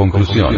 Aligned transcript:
Conclusión. 0.00 0.54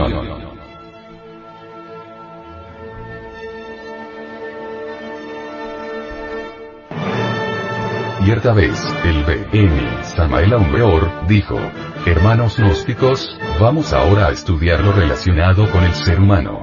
Cierta 8.23 8.53
vez, 8.53 8.95
el 9.05 9.25
B.N. 9.25 10.05
Samael 10.05 10.53
Aumbeor, 10.53 11.27
dijo, 11.27 11.59
Hermanos 12.07 12.57
gnósticos, 12.57 13.37
vamos 13.61 13.93
ahora 13.93 14.29
a 14.29 14.31
estudiar 14.31 14.79
lo 14.79 14.93
relacionado 14.93 15.69
con 15.73 15.83
el 15.83 15.93
ser 15.93 16.21
humano. 16.21 16.62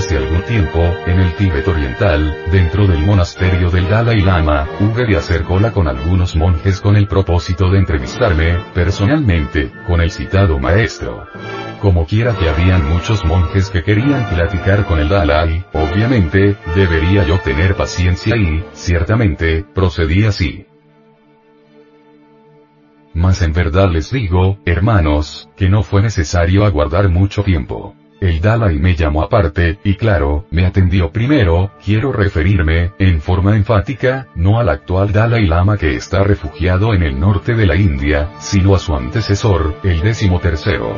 Hace 0.00 0.16
algún 0.16 0.40
tiempo, 0.44 0.78
en 1.06 1.20
el 1.20 1.34
Tíbet 1.34 1.68
oriental, 1.68 2.34
dentro 2.50 2.86
del 2.86 3.04
monasterio 3.04 3.68
del 3.68 3.86
Dalai 3.86 4.22
Lama, 4.22 4.66
hube 4.80 5.04
de 5.04 5.18
hacer 5.18 5.42
cola 5.42 5.72
con 5.72 5.88
algunos 5.88 6.36
monjes 6.36 6.80
con 6.80 6.96
el 6.96 7.06
propósito 7.06 7.70
de 7.70 7.80
entrevistarme, 7.80 8.56
personalmente, 8.72 9.70
con 9.86 10.00
el 10.00 10.10
citado 10.10 10.58
maestro. 10.58 11.26
Como 11.82 12.06
quiera 12.06 12.34
que 12.34 12.48
habían 12.48 12.88
muchos 12.88 13.26
monjes 13.26 13.68
que 13.68 13.82
querían 13.82 14.26
platicar 14.30 14.86
con 14.86 15.00
el 15.00 15.10
Dalai, 15.10 15.66
obviamente, 15.74 16.56
debería 16.74 17.26
yo 17.26 17.38
tener 17.40 17.76
paciencia 17.76 18.34
y, 18.38 18.64
ciertamente, 18.72 19.66
procedí 19.74 20.24
así. 20.24 20.64
Mas 23.12 23.42
en 23.42 23.52
verdad 23.52 23.90
les 23.92 24.10
digo, 24.10 24.56
hermanos, 24.64 25.50
que 25.58 25.68
no 25.68 25.82
fue 25.82 26.00
necesario 26.00 26.64
aguardar 26.64 27.10
mucho 27.10 27.42
tiempo. 27.42 27.94
El 28.20 28.42
Dalai 28.42 28.78
me 28.78 28.94
llamó 28.94 29.22
aparte, 29.22 29.78
y 29.82 29.94
claro, 29.94 30.44
me 30.50 30.66
atendió 30.66 31.10
primero, 31.10 31.70
quiero 31.82 32.12
referirme, 32.12 32.92
en 32.98 33.22
forma 33.22 33.56
enfática, 33.56 34.28
no 34.34 34.60
al 34.60 34.68
actual 34.68 35.10
Dalai 35.10 35.46
Lama 35.46 35.78
que 35.78 35.96
está 35.96 36.22
refugiado 36.22 36.92
en 36.92 37.02
el 37.02 37.18
norte 37.18 37.54
de 37.54 37.66
la 37.66 37.76
India, 37.76 38.28
sino 38.38 38.74
a 38.74 38.78
su 38.78 38.94
antecesor, 38.94 39.76
el 39.84 40.02
décimo 40.02 40.38
tercero. 40.38 40.92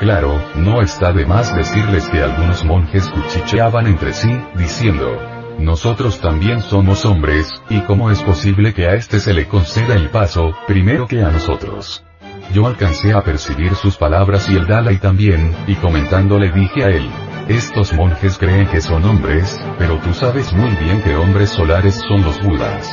Claro, 0.00 0.36
no 0.56 0.82
está 0.82 1.12
de 1.12 1.24
más 1.26 1.54
decirles 1.54 2.08
que 2.08 2.20
algunos 2.20 2.64
monjes 2.64 3.08
cuchicheaban 3.08 3.86
entre 3.86 4.12
sí, 4.12 4.36
diciendo, 4.56 5.16
nosotros 5.60 6.20
también 6.20 6.60
somos 6.60 7.06
hombres, 7.06 7.62
y 7.70 7.80
cómo 7.82 8.10
es 8.10 8.20
posible 8.20 8.74
que 8.74 8.86
a 8.86 8.94
este 8.94 9.20
se 9.20 9.32
le 9.32 9.46
conceda 9.46 9.94
el 9.94 10.10
paso, 10.10 10.56
primero 10.66 11.06
que 11.06 11.22
a 11.22 11.30
nosotros. 11.30 12.05
Yo 12.52 12.66
alcancé 12.66 13.12
a 13.12 13.22
percibir 13.22 13.74
sus 13.74 13.96
palabras 13.96 14.48
y 14.48 14.56
el 14.56 14.66
Dalai 14.66 14.98
también, 14.98 15.54
y 15.66 15.74
comentando 15.74 16.38
le 16.38 16.50
dije 16.50 16.84
a 16.84 16.88
él, 16.88 17.08
estos 17.48 17.92
monjes 17.92 18.38
creen 18.38 18.66
que 18.66 18.80
son 18.80 19.04
hombres, 19.04 19.60
pero 19.78 19.98
tú 19.98 20.12
sabes 20.14 20.52
muy 20.52 20.70
bien 20.76 21.02
que 21.02 21.14
hombres 21.14 21.50
solares 21.50 21.94
son 22.08 22.22
los 22.22 22.40
Budas. 22.42 22.90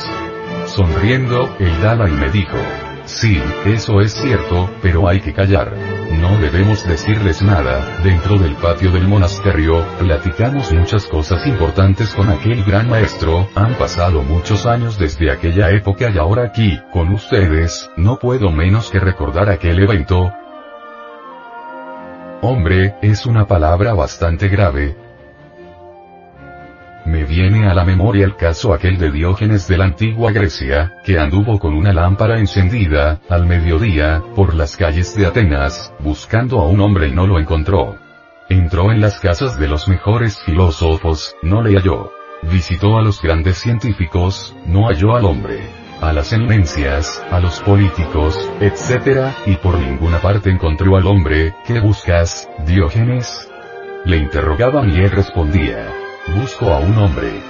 Sonriendo, 0.66 1.56
el 1.58 1.82
Dalai 1.82 2.12
me 2.12 2.30
dijo, 2.30 2.56
Sí, 3.04 3.38
eso 3.66 4.00
es 4.00 4.12
cierto, 4.14 4.70
pero 4.80 5.06
hay 5.06 5.20
que 5.20 5.34
callar. 5.34 5.93
No 6.24 6.38
debemos 6.38 6.86
decirles 6.88 7.42
nada, 7.42 8.00
dentro 8.02 8.38
del 8.38 8.54
patio 8.54 8.90
del 8.90 9.06
monasterio, 9.06 9.84
platicamos 9.98 10.72
muchas 10.72 11.04
cosas 11.06 11.46
importantes 11.46 12.14
con 12.14 12.30
aquel 12.30 12.64
gran 12.64 12.88
maestro, 12.88 13.46
han 13.54 13.74
pasado 13.74 14.22
muchos 14.22 14.64
años 14.64 14.98
desde 14.98 15.30
aquella 15.30 15.68
época 15.68 16.08
y 16.08 16.16
ahora 16.16 16.44
aquí, 16.44 16.80
con 16.94 17.12
ustedes, 17.12 17.90
no 17.98 18.18
puedo 18.18 18.50
menos 18.50 18.90
que 18.90 19.00
recordar 19.00 19.50
aquel 19.50 19.82
evento. 19.82 20.32
Hombre, 22.40 22.94
es 23.02 23.26
una 23.26 23.46
palabra 23.46 23.92
bastante 23.92 24.48
grave, 24.48 24.96
viene 27.24 27.68
a 27.68 27.74
la 27.74 27.84
memoria 27.84 28.24
el 28.24 28.36
caso 28.36 28.72
aquel 28.72 28.98
de 28.98 29.10
Diógenes 29.10 29.66
de 29.68 29.76
la 29.76 29.84
antigua 29.84 30.32
Grecia, 30.32 30.94
que 31.04 31.18
anduvo 31.18 31.58
con 31.58 31.74
una 31.74 31.92
lámpara 31.92 32.38
encendida, 32.38 33.20
al 33.28 33.46
mediodía, 33.46 34.22
por 34.34 34.54
las 34.54 34.76
calles 34.76 35.16
de 35.16 35.26
Atenas, 35.26 35.92
buscando 36.00 36.60
a 36.60 36.68
un 36.68 36.80
hombre 36.80 37.08
y 37.08 37.12
no 37.12 37.26
lo 37.26 37.38
encontró. 37.38 37.96
Entró 38.48 38.92
en 38.92 39.00
las 39.00 39.20
casas 39.20 39.58
de 39.58 39.68
los 39.68 39.88
mejores 39.88 40.38
filósofos, 40.44 41.34
no 41.42 41.62
le 41.62 41.76
halló. 41.76 42.12
Visitó 42.42 42.98
a 42.98 43.02
los 43.02 43.22
grandes 43.22 43.58
científicos, 43.58 44.54
no 44.66 44.88
halló 44.88 45.16
al 45.16 45.24
hombre. 45.24 45.60
A 46.00 46.12
las 46.12 46.32
eminencias, 46.32 47.24
a 47.30 47.40
los 47.40 47.60
políticos, 47.60 48.38
etc., 48.60 49.32
y 49.46 49.56
por 49.56 49.78
ninguna 49.78 50.18
parte 50.18 50.50
encontró 50.50 50.96
al 50.96 51.06
hombre, 51.06 51.54
¿qué 51.66 51.80
buscas, 51.80 52.48
Diógenes? 52.66 53.48
Le 54.04 54.18
interrogaban 54.18 54.90
y 54.90 54.98
él 54.98 55.10
respondía, 55.10 56.03
Busco 56.32 56.72
a 56.72 56.78
un 56.78 56.96
hombre. 56.96 57.42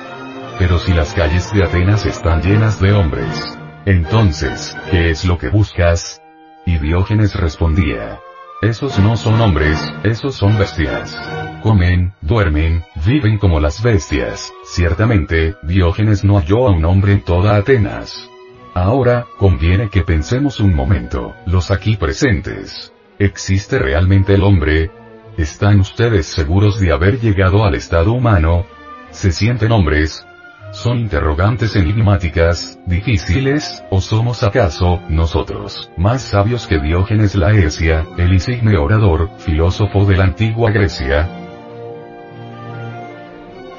Pero 0.58 0.78
si 0.78 0.92
las 0.92 1.14
calles 1.14 1.52
de 1.52 1.62
Atenas 1.62 2.04
están 2.06 2.42
llenas 2.42 2.80
de 2.80 2.92
hombres, 2.92 3.56
entonces, 3.86 4.76
¿qué 4.90 5.10
es 5.10 5.24
lo 5.24 5.38
que 5.38 5.48
buscas? 5.48 6.20
Y 6.66 6.78
Diógenes 6.78 7.34
respondía. 7.36 8.18
Esos 8.62 8.98
no 8.98 9.16
son 9.16 9.40
hombres, 9.40 9.78
esos 10.02 10.34
son 10.34 10.58
bestias. 10.58 11.16
Comen, 11.62 12.14
duermen, 12.20 12.84
viven 13.06 13.38
como 13.38 13.60
las 13.60 13.80
bestias. 13.82 14.52
Ciertamente, 14.64 15.54
Diógenes 15.62 16.24
no 16.24 16.38
halló 16.38 16.66
a 16.66 16.72
un 16.72 16.84
hombre 16.84 17.12
en 17.12 17.20
toda 17.20 17.56
Atenas. 17.56 18.28
Ahora, 18.74 19.26
conviene 19.38 19.88
que 19.88 20.02
pensemos 20.02 20.58
un 20.58 20.74
momento, 20.74 21.34
los 21.46 21.70
aquí 21.70 21.96
presentes. 21.96 22.92
¿Existe 23.20 23.78
realmente 23.78 24.34
el 24.34 24.42
hombre? 24.42 24.90
¿Están 25.36 25.80
ustedes 25.80 26.26
seguros 26.26 26.78
de 26.78 26.92
haber 26.92 27.18
llegado 27.18 27.64
al 27.64 27.74
estado 27.74 28.12
humano? 28.12 28.66
¿Se 29.10 29.32
sienten 29.32 29.72
hombres? 29.72 30.24
¿Son 30.70 30.96
interrogantes 30.96 31.74
enigmáticas, 31.74 32.78
difíciles, 32.86 33.82
o 33.90 34.00
somos 34.00 34.44
acaso, 34.44 35.02
nosotros, 35.08 35.90
más 35.96 36.22
sabios 36.22 36.68
que 36.68 36.78
Diógenes 36.78 37.34
Laecia, 37.34 38.06
el 38.16 38.32
insigne 38.32 38.76
orador, 38.78 39.28
filósofo 39.38 40.04
de 40.04 40.16
la 40.16 40.24
antigua 40.24 40.70
Grecia? 40.70 41.28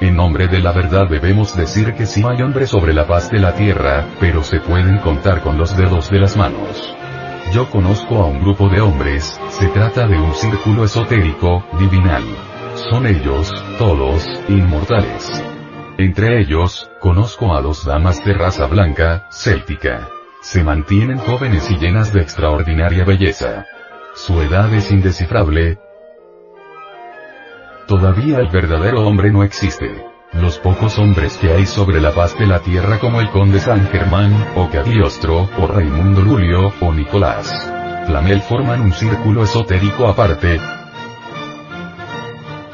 En 0.01 0.13
nombre 0.13 0.49
de 0.49 0.59
la 0.59 0.73
verdad 0.73 1.07
debemos 1.09 1.55
decir 1.55 1.93
que 1.93 2.05
sí 2.05 2.21
hay 2.27 2.41
hombres 2.41 2.69
sobre 2.69 2.93
la 2.93 3.07
paz 3.07 3.29
de 3.29 3.39
la 3.39 3.55
tierra, 3.55 4.05
pero 4.19 4.43
se 4.43 4.59
pueden 4.59 4.97
contar 4.97 5.41
con 5.41 5.57
los 5.57 5.75
dedos 5.77 6.09
de 6.09 6.19
las 6.19 6.35
manos. 6.35 6.93
Yo 7.55 7.69
conozco 7.69 8.15
a 8.15 8.25
un 8.25 8.41
grupo 8.41 8.67
de 8.67 8.81
hombres, 8.81 9.39
se 9.47 9.67
trata 9.67 10.05
de 10.07 10.19
un 10.19 10.33
círculo 10.33 10.83
esotérico, 10.83 11.63
divinal. 11.79 12.21
Son 12.89 13.07
ellos, 13.07 13.49
todos, 13.77 14.27
inmortales. 14.49 15.41
Entre 15.97 16.41
ellos, 16.41 16.91
conozco 16.99 17.55
a 17.55 17.61
dos 17.61 17.85
damas 17.85 18.21
de 18.25 18.33
raza 18.33 18.67
blanca, 18.67 19.27
céltica. 19.31 20.09
Se 20.41 20.65
mantienen 20.65 21.17
jóvenes 21.17 21.71
y 21.71 21.77
llenas 21.77 22.11
de 22.11 22.23
extraordinaria 22.23 23.05
belleza. 23.05 23.65
Su 24.15 24.41
edad 24.41 24.73
es 24.73 24.91
indescifrable. 24.91 25.79
Todavía 27.87 28.39
el 28.39 28.49
verdadero 28.49 29.07
hombre 29.07 29.31
no 29.31 29.45
existe. 29.45 30.14
Los 30.33 30.59
pocos 30.59 30.99
hombres 30.99 31.37
que 31.37 31.51
hay 31.51 31.65
sobre 31.65 32.01
la 32.01 32.11
paz 32.11 32.37
de 32.37 32.45
la 32.45 32.59
tierra 32.59 32.99
como 32.99 33.21
el 33.21 33.29
conde 33.29 33.59
San 33.59 33.87
Germán, 33.87 34.33
o 34.55 34.69
Cagliostro, 34.69 35.49
o 35.57 35.67
Raimundo 35.67 36.21
Lulio, 36.21 36.73
o 36.81 36.93
Nicolás 36.93 37.71
Flamel 38.05 38.41
forman 38.41 38.81
un 38.81 38.93
círculo 38.93 39.43
esotérico 39.43 40.07
aparte. 40.07 40.59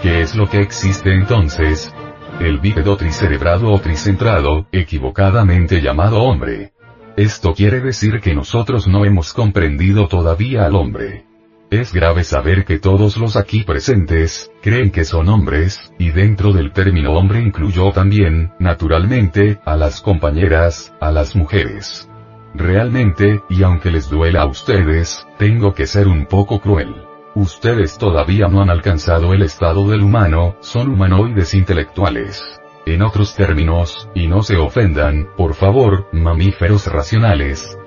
¿Qué 0.02 0.22
es 0.22 0.36
lo 0.36 0.50
que 0.50 0.60
existe 0.60 1.14
entonces? 1.14 1.94
El 2.40 2.60
bípedo 2.60 2.98
tricerebrado 2.98 3.72
o 3.72 3.80
tricentrado, 3.80 4.68
equivocadamente 4.72 5.82
llamado 5.82 6.22
hombre. 6.24 6.74
Esto 7.16 7.54
quiere 7.54 7.80
decir 7.80 8.20
que 8.20 8.36
nosotros 8.36 8.88
no 8.88 9.06
hemos 9.06 9.34
comprendido 9.34 10.08
todavía 10.08 10.66
al 10.66 10.76
hombre. 10.76 11.26
Es 11.72 11.94
grave 11.94 12.26
saber 12.26 12.66
que 12.66 12.80
todos 12.80 13.16
los 13.16 13.38
aquí 13.38 13.64
presentes, 13.64 14.52
creen 14.62 14.92
que 14.92 15.06
son 15.06 15.30
hombres, 15.30 15.94
y 15.98 16.10
dentro 16.10 16.52
del 16.52 16.74
término 16.74 17.14
hombre 17.14 17.40
incluyó 17.40 17.94
también, 17.94 18.52
naturalmente, 18.60 19.62
a 19.64 19.78
las 19.78 20.02
compañeras, 20.02 20.94
a 21.00 21.12
las 21.12 21.34
mujeres. 21.34 22.10
Realmente, 22.54 23.42
y 23.50 23.64
aunque 23.64 23.90
les 23.90 24.10
duela 24.10 24.42
a 24.42 24.48
ustedes, 24.48 25.26
tengo 25.38 25.74
que 25.74 25.88
ser 25.88 26.10
un 26.10 26.26
poco 26.26 26.60
cruel. 26.60 26.94
Ustedes 27.36 27.98
todavía 27.98 28.50
no 28.50 28.62
han 28.62 28.70
alcanzado 28.70 29.34
el 29.34 29.42
estado 29.42 29.90
del 29.90 30.02
humano, 30.02 30.58
son 30.60 30.90
humanoides 30.90 31.54
intelectuales. 31.54 32.44
En 32.86 33.02
otros 33.02 33.34
términos, 33.34 34.10
y 34.14 34.28
no 34.28 34.44
se 34.44 34.58
ofendan, 34.58 35.30
por 35.38 35.54
favor, 35.54 36.10
mamíferos 36.12 36.88
racionales, 36.88 37.78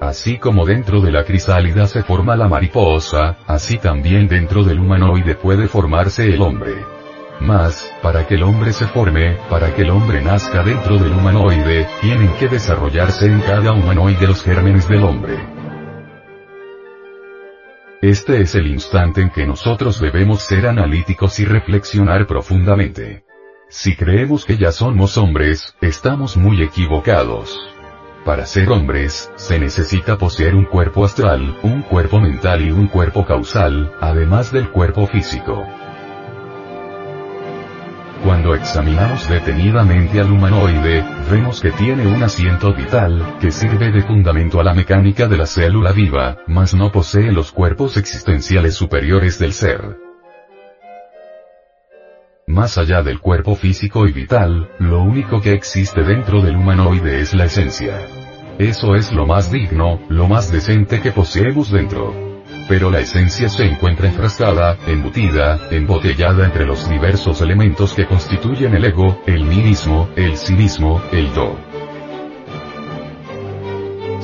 Así 0.00 0.38
como 0.38 0.64
dentro 0.64 1.00
de 1.00 1.10
la 1.10 1.24
crisálida 1.24 1.88
se 1.88 2.04
forma 2.04 2.36
la 2.36 2.48
mariposa, 2.48 3.38
así 3.46 3.78
también 3.78 4.28
dentro 4.28 4.62
del 4.62 4.78
humanoide 4.78 5.34
puede 5.34 5.66
formarse 5.66 6.32
el 6.32 6.40
hombre. 6.40 6.74
Mas, 7.40 7.92
para 8.00 8.26
que 8.26 8.36
el 8.36 8.44
hombre 8.44 8.72
se 8.72 8.86
forme, 8.86 9.36
para 9.50 9.74
que 9.74 9.82
el 9.82 9.90
hombre 9.90 10.22
nazca 10.22 10.62
dentro 10.62 10.98
del 10.98 11.12
humanoide, 11.12 11.88
tienen 12.00 12.32
que 12.34 12.48
desarrollarse 12.48 13.26
en 13.26 13.40
cada 13.40 13.72
humanoide 13.72 14.26
los 14.26 14.42
gérmenes 14.42 14.88
del 14.88 15.02
hombre. 15.02 15.36
Este 18.00 18.40
es 18.40 18.54
el 18.54 18.68
instante 18.68 19.20
en 19.20 19.30
que 19.30 19.46
nosotros 19.46 20.00
debemos 20.00 20.42
ser 20.42 20.68
analíticos 20.68 21.40
y 21.40 21.44
reflexionar 21.44 22.28
profundamente. 22.28 23.24
Si 23.68 23.96
creemos 23.96 24.44
que 24.44 24.56
ya 24.56 24.70
somos 24.70 25.18
hombres, 25.18 25.74
estamos 25.80 26.36
muy 26.36 26.62
equivocados. 26.62 27.58
Para 28.28 28.44
ser 28.44 28.68
hombres, 28.68 29.32
se 29.36 29.58
necesita 29.58 30.18
poseer 30.18 30.54
un 30.54 30.66
cuerpo 30.66 31.02
astral, 31.02 31.56
un 31.62 31.80
cuerpo 31.80 32.20
mental 32.20 32.60
y 32.60 32.70
un 32.70 32.86
cuerpo 32.86 33.24
causal, 33.24 33.90
además 34.02 34.52
del 34.52 34.68
cuerpo 34.68 35.06
físico. 35.06 35.66
Cuando 38.22 38.54
examinamos 38.54 39.26
detenidamente 39.30 40.20
al 40.20 40.30
humanoide, 40.30 41.02
vemos 41.30 41.62
que 41.62 41.70
tiene 41.70 42.06
un 42.06 42.22
asiento 42.22 42.74
vital, 42.74 43.38
que 43.40 43.50
sirve 43.50 43.90
de 43.90 44.02
fundamento 44.02 44.60
a 44.60 44.64
la 44.64 44.74
mecánica 44.74 45.26
de 45.26 45.38
la 45.38 45.46
célula 45.46 45.92
viva, 45.92 46.36
mas 46.46 46.74
no 46.74 46.92
posee 46.92 47.32
los 47.32 47.50
cuerpos 47.50 47.96
existenciales 47.96 48.74
superiores 48.74 49.38
del 49.38 49.54
ser. 49.54 50.07
Más 52.48 52.78
allá 52.78 53.02
del 53.02 53.20
cuerpo 53.20 53.54
físico 53.54 54.06
y 54.08 54.12
vital, 54.12 54.70
lo 54.78 55.02
único 55.02 55.40
que 55.42 55.52
existe 55.52 56.02
dentro 56.02 56.40
del 56.40 56.56
humanoide 56.56 57.20
es 57.20 57.34
la 57.34 57.44
esencia. 57.44 57.94
Eso 58.58 58.94
es 58.94 59.12
lo 59.12 59.26
más 59.26 59.52
digno, 59.52 60.00
lo 60.08 60.26
más 60.28 60.50
decente 60.50 61.00
que 61.00 61.12
poseemos 61.12 61.70
dentro 61.70 62.28
pero 62.68 62.90
la 62.90 63.00
esencia 63.00 63.48
se 63.48 63.64
encuentra 63.64 64.08
enfrascada, 64.08 64.76
embutida, 64.86 65.58
embotellada 65.70 66.44
entre 66.44 66.66
los 66.66 66.88
diversos 66.88 67.40
elementos 67.40 67.94
que 67.94 68.06
constituyen 68.06 68.74
el 68.74 68.84
ego, 68.84 69.22
el 69.26 69.44
mismo, 69.44 70.10
el 70.16 70.36
sí 70.36 70.52
mismo, 70.52 71.00
el 71.10 71.32
do. 71.32 71.67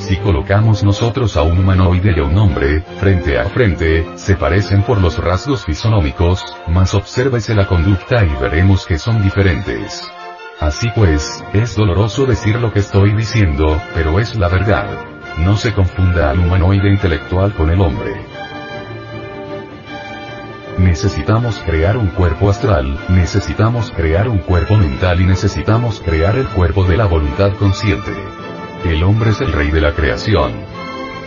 Si 0.05 0.17
colocamos 0.17 0.83
nosotros 0.83 1.35
a 1.35 1.41
un 1.41 1.57
humanoide 1.57 2.13
y 2.15 2.19
a 2.19 2.25
un 2.25 2.37
hombre, 2.37 2.81
frente 2.99 3.39
a 3.39 3.45
frente, 3.45 4.05
se 4.13 4.35
parecen 4.35 4.83
por 4.83 5.01
los 5.01 5.17
rasgos 5.17 5.65
fisonómicos, 5.65 6.45
mas 6.67 6.93
obsérvese 6.93 7.55
la 7.55 7.65
conducta 7.65 8.23
y 8.23 8.29
veremos 8.39 8.85
que 8.85 8.99
son 8.99 9.23
diferentes. 9.23 10.07
Así 10.59 10.89
pues, 10.93 11.43
es 11.53 11.75
doloroso 11.75 12.27
decir 12.27 12.57
lo 12.57 12.71
que 12.71 12.81
estoy 12.81 13.15
diciendo, 13.15 13.81
pero 13.95 14.19
es 14.19 14.35
la 14.35 14.47
verdad. 14.47 14.85
No 15.39 15.57
se 15.57 15.73
confunda 15.73 16.29
al 16.29 16.37
humanoide 16.37 16.91
intelectual 16.91 17.55
con 17.55 17.71
el 17.71 17.81
hombre. 17.81 18.13
Necesitamos 20.77 21.57
crear 21.65 21.97
un 21.97 22.09
cuerpo 22.09 22.51
astral, 22.51 22.95
necesitamos 23.09 23.89
crear 23.89 24.29
un 24.29 24.37
cuerpo 24.37 24.77
mental 24.77 25.19
y 25.19 25.25
necesitamos 25.25 25.99
crear 25.99 26.35
el 26.37 26.45
cuerpo 26.49 26.83
de 26.85 26.95
la 26.95 27.05
voluntad 27.05 27.53
consciente. 27.53 28.44
El 28.85 29.01
hombre 29.03 29.31
es 29.31 29.41
el 29.41 29.51
rey 29.51 29.71
de 29.71 29.81
la 29.81 29.93
creación. 29.93 30.53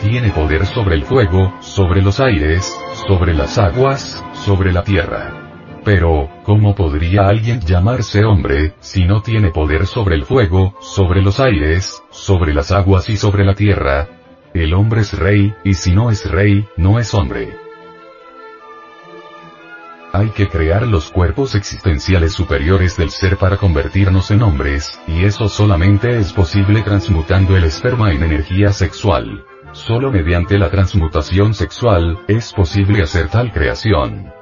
Tiene 0.02 0.30
poder 0.30 0.64
sobre 0.64 0.94
el 0.94 1.02
fuego, 1.02 1.52
sobre 1.60 2.02
los 2.02 2.20
aires, 2.20 2.72
sobre 3.08 3.34
las 3.34 3.58
aguas, 3.58 4.24
sobre 4.32 4.72
la 4.72 4.84
tierra. 4.84 5.80
Pero, 5.84 6.28
¿cómo 6.44 6.76
podría 6.76 7.26
alguien 7.26 7.60
llamarse 7.60 8.24
hombre, 8.24 8.74
si 8.78 9.04
no 9.06 9.22
tiene 9.22 9.50
poder 9.50 9.86
sobre 9.86 10.14
el 10.14 10.24
fuego, 10.24 10.76
sobre 10.80 11.20
los 11.20 11.40
aires, 11.40 12.00
sobre 12.10 12.54
las 12.54 12.70
aguas 12.70 13.10
y 13.10 13.16
sobre 13.16 13.44
la 13.44 13.54
tierra? 13.54 14.06
El 14.54 14.72
hombre 14.72 15.00
es 15.00 15.18
rey, 15.18 15.52
y 15.64 15.74
si 15.74 15.92
no 15.92 16.10
es 16.10 16.30
rey, 16.30 16.64
no 16.76 17.00
es 17.00 17.12
hombre. 17.12 17.67
Hay 20.18 20.30
que 20.30 20.48
crear 20.48 20.84
los 20.84 21.12
cuerpos 21.12 21.54
existenciales 21.54 22.32
superiores 22.32 22.96
del 22.96 23.10
ser 23.10 23.36
para 23.36 23.56
convertirnos 23.56 24.32
en 24.32 24.42
hombres, 24.42 24.98
y 25.06 25.24
eso 25.24 25.48
solamente 25.48 26.18
es 26.18 26.32
posible 26.32 26.82
transmutando 26.82 27.56
el 27.56 27.62
esperma 27.62 28.10
en 28.10 28.24
energía 28.24 28.72
sexual. 28.72 29.44
Solo 29.70 30.10
mediante 30.10 30.58
la 30.58 30.70
transmutación 30.70 31.54
sexual, 31.54 32.18
es 32.26 32.52
posible 32.52 33.00
hacer 33.00 33.28
tal 33.28 33.52
creación. 33.52 34.32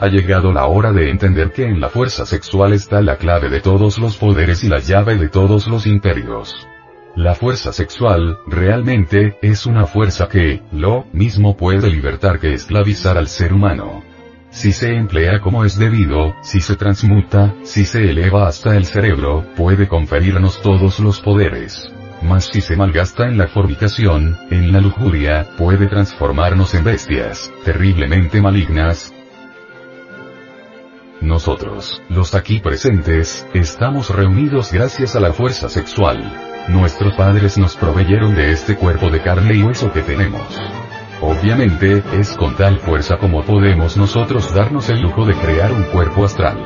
Ha 0.00 0.08
llegado 0.08 0.52
la 0.52 0.66
hora 0.66 0.90
de 0.90 1.08
entender 1.08 1.52
que 1.52 1.64
en 1.64 1.80
la 1.80 1.90
fuerza 1.90 2.26
sexual 2.26 2.72
está 2.72 3.00
la 3.02 3.18
clave 3.18 3.50
de 3.50 3.60
todos 3.60 4.00
los 4.00 4.16
poderes 4.16 4.64
y 4.64 4.68
la 4.68 4.80
llave 4.80 5.14
de 5.14 5.28
todos 5.28 5.68
los 5.68 5.86
imperios. 5.86 6.66
La 7.14 7.34
fuerza 7.34 7.74
sexual, 7.74 8.38
realmente, 8.46 9.36
es 9.42 9.66
una 9.66 9.84
fuerza 9.84 10.28
que, 10.28 10.62
lo 10.72 11.04
mismo 11.12 11.58
puede 11.58 11.90
libertar 11.90 12.38
que 12.40 12.54
esclavizar 12.54 13.18
al 13.18 13.28
ser 13.28 13.52
humano. 13.52 14.02
Si 14.48 14.72
se 14.72 14.94
emplea 14.94 15.40
como 15.40 15.64
es 15.66 15.78
debido, 15.78 16.34
si 16.42 16.60
se 16.60 16.74
transmuta, 16.76 17.54
si 17.64 17.84
se 17.84 18.10
eleva 18.10 18.48
hasta 18.48 18.76
el 18.76 18.86
cerebro, 18.86 19.44
puede 19.56 19.88
conferirnos 19.88 20.62
todos 20.62 21.00
los 21.00 21.20
poderes. 21.20 21.92
Mas 22.22 22.46
si 22.46 22.62
se 22.62 22.76
malgasta 22.76 23.26
en 23.26 23.36
la 23.36 23.48
fornicación, 23.48 24.38
en 24.50 24.72
la 24.72 24.80
lujuria, 24.80 25.48
puede 25.58 25.88
transformarnos 25.88 26.74
en 26.74 26.84
bestias, 26.84 27.52
terriblemente 27.64 28.40
malignas, 28.40 29.12
nosotros, 31.22 32.02
los 32.08 32.34
aquí 32.34 32.58
presentes, 32.58 33.46
estamos 33.54 34.10
reunidos 34.10 34.72
gracias 34.72 35.14
a 35.14 35.20
la 35.20 35.32
fuerza 35.32 35.68
sexual. 35.68 36.51
Nuestros 36.68 37.14
padres 37.14 37.58
nos 37.58 37.76
proveyeron 37.76 38.36
de 38.36 38.52
este 38.52 38.76
cuerpo 38.76 39.10
de 39.10 39.20
carne 39.20 39.54
y 39.54 39.62
hueso 39.62 39.92
que 39.92 40.02
tenemos. 40.02 40.60
Obviamente, 41.20 42.02
es 42.14 42.36
con 42.36 42.56
tal 42.56 42.78
fuerza 42.78 43.16
como 43.16 43.42
podemos 43.42 43.96
nosotros 43.96 44.54
darnos 44.54 44.88
el 44.88 45.00
lujo 45.00 45.26
de 45.26 45.34
crear 45.34 45.72
un 45.72 45.82
cuerpo 45.84 46.24
astral. 46.24 46.56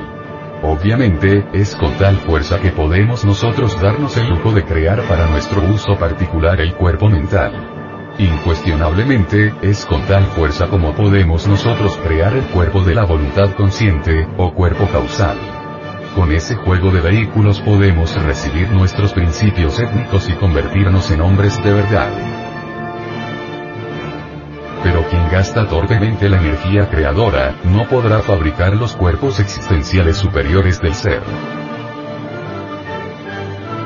Obviamente, 0.63 1.47
es 1.53 1.75
con 1.77 1.93
tal 1.95 2.17
fuerza 2.17 2.61
que 2.61 2.71
podemos 2.71 3.25
nosotros 3.25 3.81
darnos 3.81 4.17
el 4.19 4.29
lujo 4.29 4.53
de 4.53 4.65
crear 4.65 5.03
para 5.03 5.29
nuestro 5.29 5.63
uso 5.63 5.97
particular 5.99 6.61
el 6.61 6.75
cuerpo 6.75 7.09
mental. 7.09 8.15
Incuestionablemente, 8.19 9.55
es 9.63 9.87
con 9.87 10.03
tal 10.03 10.25
fuerza 10.25 10.69
como 10.69 10.95
podemos 10.95 11.47
nosotros 11.47 11.99
crear 12.05 12.35
el 12.35 12.45
cuerpo 12.47 12.83
de 12.83 12.95
la 12.95 13.05
voluntad 13.05 13.53
consciente, 13.55 14.27
o 14.37 14.53
cuerpo 14.53 14.87
causal. 14.93 15.56
Con 16.17 16.33
ese 16.33 16.57
juego 16.57 16.91
de 16.91 17.03
vehículos 17.03 17.61
podemos 17.61 18.15
recibir 18.25 18.71
nuestros 18.71 19.13
principios 19.13 19.79
étnicos 19.79 20.31
y 20.31 20.33
convertirnos 20.33 21.11
en 21.11 21.21
hombres 21.21 21.63
de 21.63 21.75
verdad. 21.75 22.09
Pero 24.83 25.07
quien 25.11 25.29
gasta 25.29 25.69
torpemente 25.69 26.31
la 26.31 26.39
energía 26.39 26.89
creadora, 26.89 27.57
no 27.65 27.87
podrá 27.87 28.21
fabricar 28.21 28.75
los 28.75 28.97
cuerpos 28.97 29.41
existenciales 29.41 30.17
superiores 30.17 30.81
del 30.81 30.95
ser. 30.95 31.21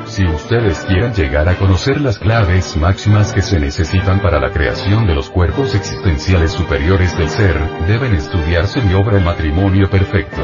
Si 0.05 0.23
ustedes 0.25 0.85
quieren 0.85 1.13
llegar 1.13 1.49
a 1.49 1.57
conocer 1.57 1.99
las 1.99 2.17
claves 2.17 2.77
máximas 2.77 3.33
que 3.33 3.41
se 3.41 3.59
necesitan 3.59 4.21
para 4.21 4.39
la 4.39 4.51
creación 4.51 5.05
de 5.05 5.15
los 5.15 5.29
cuerpos 5.29 5.75
existenciales 5.75 6.51
superiores 6.51 7.17
del 7.17 7.27
ser, 7.27 7.57
deben 7.87 8.15
estudiarse 8.15 8.81
mi 8.81 8.93
obra 8.93 9.17
El 9.17 9.25
matrimonio 9.25 9.89
perfecto. 9.89 10.41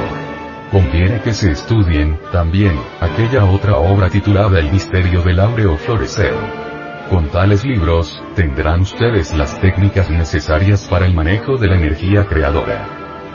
Conviene 0.71 1.21
que 1.21 1.33
se 1.33 1.51
estudien, 1.51 2.19
también, 2.33 2.77
aquella 2.99 3.45
otra 3.45 3.77
obra 3.77 4.09
titulada 4.09 4.59
El 4.59 4.69
misterio 4.71 5.21
del 5.21 5.39
áureo 5.39 5.77
florecer. 5.77 6.33
Con 7.09 7.29
tales 7.29 7.63
libros, 7.63 8.21
tendrán 8.35 8.81
ustedes 8.81 9.33
las 9.33 9.61
técnicas 9.61 10.09
necesarias 10.09 10.85
para 10.89 11.05
el 11.05 11.13
manejo 11.13 11.55
de 11.55 11.67
la 11.67 11.77
energía 11.77 12.25
creadora. 12.25 12.85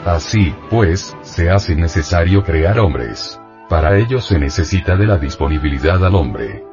Así, 0.05 0.53
pues, 0.69 1.17
se 1.21 1.49
hace 1.49 1.75
necesario 1.75 2.43
crear 2.43 2.77
hombres. 2.77 3.39
Para 3.67 3.97
ello 3.97 4.21
se 4.21 4.37
necesita 4.37 4.95
de 4.95 5.07
la 5.07 5.17
disponibilidad 5.17 6.05
al 6.05 6.13
hombre. 6.13 6.72